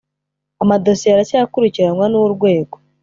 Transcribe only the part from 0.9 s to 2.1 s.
aracyakurikiranwa